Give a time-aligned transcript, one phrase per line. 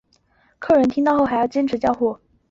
[0.57, 2.19] 客人听到后还是坚持要交货